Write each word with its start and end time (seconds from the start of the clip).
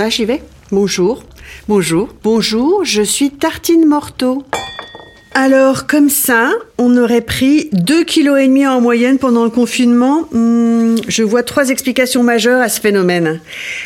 Ah, 0.00 0.08
j'y 0.10 0.24
vais. 0.24 0.40
Bonjour. 0.70 1.24
Bonjour. 1.66 2.08
Bonjour, 2.22 2.84
je 2.84 3.02
suis 3.02 3.32
Tartine 3.32 3.84
Morteau. 3.84 4.44
Alors, 5.34 5.88
comme 5.88 6.08
ça, 6.08 6.52
on 6.78 6.96
aurait 6.96 7.20
pris 7.20 7.68
2,5 7.72 8.04
kg 8.04 8.66
en 8.68 8.80
moyenne 8.80 9.18
pendant 9.18 9.42
le 9.42 9.50
confinement. 9.50 10.28
Hmm, 10.30 10.94
je 11.08 11.24
vois 11.24 11.42
trois 11.42 11.70
explications 11.70 12.22
majeures 12.22 12.60
à 12.62 12.68
ce 12.68 12.80
phénomène. 12.80 13.40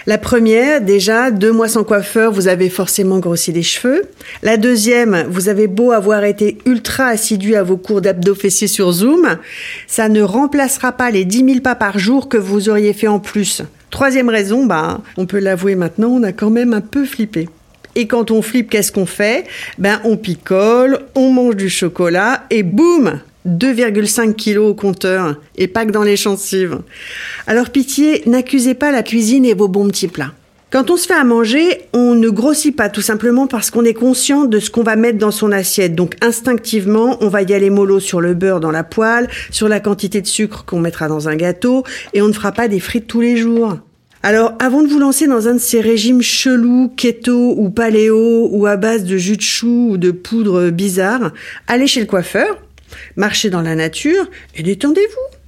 La 0.06 0.18
première, 0.18 0.82
déjà, 0.82 1.30
deux 1.30 1.50
mois 1.50 1.68
sans 1.68 1.82
coiffeur, 1.82 2.30
vous 2.30 2.46
avez 2.46 2.68
forcément 2.68 3.18
grossi 3.18 3.50
les 3.50 3.62
cheveux. 3.62 4.02
La 4.42 4.58
deuxième, 4.58 5.24
vous 5.30 5.48
avez 5.48 5.66
beau 5.66 5.92
avoir 5.92 6.24
été 6.24 6.58
ultra 6.66 7.06
assidu 7.06 7.54
à 7.56 7.62
vos 7.62 7.79
cours 7.79 8.02
d'abdos 8.02 8.34
fessiers 8.34 8.68
sur 8.68 8.92
Zoom, 8.92 9.38
ça 9.86 10.10
ne 10.10 10.20
remplacera 10.20 10.92
pas 10.92 11.10
les 11.10 11.24
10 11.24 11.38
000 11.38 11.60
pas 11.60 11.74
par 11.74 11.98
jour 11.98 12.29
que 12.29 12.36
vous 12.36 12.68
auriez 12.68 12.92
fait 12.92 13.08
en 13.08 13.18
plus. 13.18 13.62
Troisième 13.93 14.30
raison, 14.30 14.64
bah, 14.64 15.02
on 15.18 15.26
peut 15.26 15.39
l'avouer 15.39 15.75
maintenant, 15.75 16.08
on 16.08 16.22
a 16.22 16.32
quand 16.32 16.48
même 16.48 16.72
un 16.72 16.80
peu 16.80 17.04
flippé. 17.04 17.50
Et 17.94 18.07
quand 18.07 18.30
on 18.30 18.40
flippe, 18.40 18.71
qu'est-ce 18.71 18.90
qu'on 18.90 19.04
fait? 19.04 19.44
Ben, 19.76 20.00
on 20.04 20.16
picole, 20.16 21.00
on 21.14 21.30
mange 21.30 21.57
du 21.57 21.68
chocolat 21.68 22.44
et 22.49 22.63
boum 22.63 23.21
2,5 23.46 24.35
kilos 24.35 24.71
au 24.71 24.75
compteur 24.75 25.36
et 25.58 25.66
pas 25.66 25.85
que 25.85 25.90
dans 25.90 26.04
les 26.04 26.16
gencives. 26.16 26.79
Alors 27.46 27.68
pitié, 27.68 28.22
n'accusez 28.25 28.72
pas 28.72 28.93
la 28.93 29.02
cuisine 29.02 29.44
et 29.44 29.52
vos 29.52 29.68
bons 29.68 29.89
petits 29.89 30.08
plats. 30.08 30.32
Quand 30.72 30.88
on 30.88 30.96
se 30.96 31.07
fait 31.07 31.13
à 31.13 31.24
manger, 31.24 31.82
on 31.93 32.14
ne 32.14 32.30
grossit 32.30 32.74
pas 32.74 32.88
tout 32.88 33.02
simplement 33.02 33.47
parce 33.47 33.70
qu'on 33.70 33.84
est 33.84 33.92
conscient 33.92 34.47
de 34.47 34.58
ce 34.58 34.70
qu'on 34.70 34.83
va 34.83 34.97
mettre 34.97 35.19
dans 35.19 35.30
son 35.30 35.52
assiette. 35.52 35.94
Donc 35.94 36.16
instinctivement, 36.22 37.19
on 37.20 37.28
va 37.28 37.42
y 37.42 37.52
aller 37.52 37.69
mollo 37.69 38.00
sur 38.00 38.22
le 38.22 38.33
beurre 38.33 38.61
dans 38.61 38.70
la 38.70 38.84
poêle, 38.84 39.28
sur 39.50 39.69
la 39.69 39.80
quantité 39.80 40.22
de 40.22 40.27
sucre 40.27 40.64
qu'on 40.64 40.80
mettra 40.80 41.08
dans 41.08 41.28
un 41.28 41.36
gâteau 41.36 41.84
et 42.14 42.22
on 42.22 42.28
ne 42.28 42.33
fera 42.33 42.52
pas 42.52 42.69
des 42.69 42.80
frites 42.80 43.06
tous 43.06 43.20
les 43.20 43.36
jours. 43.36 43.77
Alors, 44.25 44.55
avant 44.61 44.83
de 44.83 44.89
vous 44.89 45.00
lancer 45.00 45.27
dans 45.27 45.48
un 45.48 45.55
de 45.55 45.58
ces 45.58 45.81
régimes 45.81 46.22
chelous, 46.22 46.92
keto 46.97 47.55
ou 47.58 47.70
paléo, 47.70 48.48
ou 48.52 48.66
à 48.66 48.77
base 48.77 49.02
de 49.02 49.16
jus 49.16 49.36
de 49.36 49.42
chou 49.42 49.88
ou 49.91 49.96
de 49.96 50.12
poudre 50.12 50.70
bizarre, 50.70 51.33
allez 51.66 51.88
chez 51.88 51.98
le 51.98 52.06
coiffeur, 52.06 52.62
marchez 53.16 53.50
dans 53.50 53.62
la 53.62 53.74
nature 53.74 54.30
et 54.55 54.62
détendez-vous. 54.62 55.38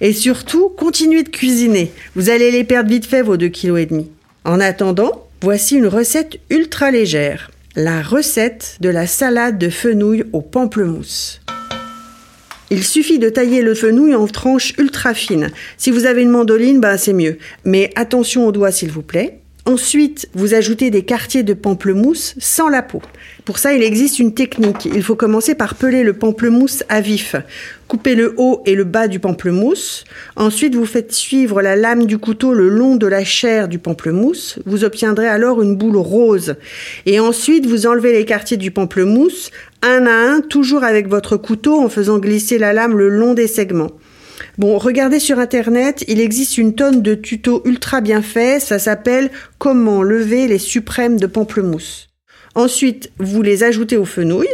Et 0.00 0.12
surtout, 0.12 0.68
continuez 0.68 1.22
de 1.22 1.28
cuisiner. 1.28 1.92
Vous 2.16 2.28
allez 2.28 2.50
les 2.50 2.64
perdre 2.64 2.90
vite 2.90 3.06
fait, 3.06 3.22
vos 3.22 3.36
2,5 3.36 3.50
kg. 3.90 4.04
En 4.44 4.58
attendant, 4.58 5.28
voici 5.40 5.76
une 5.76 5.86
recette 5.86 6.40
ultra 6.50 6.90
légère. 6.90 7.52
La 7.76 8.02
recette 8.02 8.78
de 8.80 8.88
la 8.88 9.06
salade 9.06 9.58
de 9.58 9.68
fenouil 9.68 10.24
au 10.32 10.40
pamplemousse. 10.40 11.40
Il 12.70 12.82
suffit 12.82 13.18
de 13.18 13.28
tailler 13.28 13.62
le 13.62 13.74
fenouil 13.74 14.14
en 14.14 14.26
tranches 14.26 14.72
ultra 14.78 15.14
fines. 15.14 15.50
Si 15.76 15.90
vous 15.90 16.06
avez 16.06 16.22
une 16.22 16.30
mandoline, 16.30 16.80
bah 16.80 16.98
c'est 16.98 17.12
mieux. 17.12 17.38
Mais 17.64 17.90
attention 17.94 18.46
aux 18.46 18.52
doigts 18.52 18.72
s'il 18.72 18.90
vous 18.90 19.02
plaît. 19.02 19.43
Ensuite, 19.66 20.28
vous 20.34 20.52
ajoutez 20.52 20.90
des 20.90 21.04
quartiers 21.06 21.42
de 21.42 21.54
pamplemousse 21.54 22.34
sans 22.38 22.68
la 22.68 22.82
peau. 22.82 23.00
Pour 23.46 23.58
ça, 23.58 23.72
il 23.72 23.82
existe 23.82 24.18
une 24.18 24.34
technique. 24.34 24.84
Il 24.84 25.02
faut 25.02 25.16
commencer 25.16 25.54
par 25.54 25.74
peler 25.74 26.02
le 26.02 26.12
pamplemousse 26.12 26.84
à 26.90 27.00
vif. 27.00 27.34
Coupez 27.88 28.14
le 28.14 28.34
haut 28.36 28.62
et 28.66 28.74
le 28.74 28.84
bas 28.84 29.08
du 29.08 29.20
pamplemousse. 29.20 30.04
Ensuite, 30.36 30.74
vous 30.74 30.84
faites 30.84 31.14
suivre 31.14 31.62
la 31.62 31.76
lame 31.76 32.04
du 32.04 32.18
couteau 32.18 32.52
le 32.52 32.68
long 32.68 32.96
de 32.96 33.06
la 33.06 33.24
chair 33.24 33.66
du 33.66 33.78
pamplemousse. 33.78 34.58
Vous 34.66 34.84
obtiendrez 34.84 35.28
alors 35.28 35.62
une 35.62 35.76
boule 35.76 35.96
rose. 35.96 36.56
Et 37.06 37.18
ensuite, 37.18 37.64
vous 37.64 37.86
enlevez 37.86 38.12
les 38.12 38.26
quartiers 38.26 38.58
du 38.58 38.70
pamplemousse, 38.70 39.50
un 39.80 40.04
à 40.04 40.12
un, 40.12 40.40
toujours 40.42 40.84
avec 40.84 41.08
votre 41.08 41.38
couteau 41.38 41.80
en 41.80 41.88
faisant 41.88 42.18
glisser 42.18 42.58
la 42.58 42.74
lame 42.74 42.98
le 42.98 43.08
long 43.08 43.32
des 43.32 43.48
segments. 43.48 43.92
Bon, 44.58 44.78
regardez 44.78 45.18
sur 45.18 45.38
internet, 45.38 46.04
il 46.08 46.20
existe 46.20 46.58
une 46.58 46.74
tonne 46.74 47.02
de 47.02 47.14
tutos 47.14 47.62
ultra 47.64 48.00
bien 48.00 48.22
faits, 48.22 48.62
ça 48.62 48.78
s'appelle 48.78 49.30
Comment 49.58 50.02
lever 50.02 50.46
les 50.48 50.58
suprêmes 50.58 51.18
de 51.18 51.26
pamplemousse. 51.26 52.08
Ensuite, 52.54 53.10
vous 53.18 53.42
les 53.42 53.64
ajoutez 53.64 53.96
au 53.96 54.04
fenouil, 54.04 54.48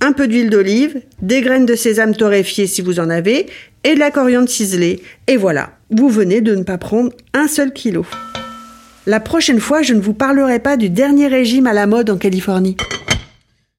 un 0.00 0.12
peu 0.12 0.26
d'huile 0.28 0.50
d'olive, 0.50 1.00
des 1.22 1.40
graines 1.40 1.66
de 1.66 1.74
sésame 1.74 2.14
torréfiées 2.14 2.66
si 2.66 2.82
vous 2.82 3.00
en 3.00 3.10
avez, 3.10 3.46
et 3.84 3.94
de 3.94 3.98
la 3.98 4.10
coriandre 4.10 4.48
ciselée. 4.48 5.02
Et 5.26 5.36
voilà, 5.36 5.70
vous 5.90 6.08
venez 6.08 6.40
de 6.40 6.54
ne 6.54 6.64
pas 6.64 6.78
prendre 6.78 7.12
un 7.34 7.48
seul 7.48 7.72
kilo. 7.72 8.06
La 9.06 9.20
prochaine 9.20 9.60
fois, 9.60 9.82
je 9.82 9.94
ne 9.94 10.00
vous 10.00 10.14
parlerai 10.14 10.58
pas 10.58 10.76
du 10.76 10.90
dernier 10.90 11.28
régime 11.28 11.66
à 11.66 11.72
la 11.72 11.86
mode 11.86 12.10
en 12.10 12.18
Californie. 12.18 12.76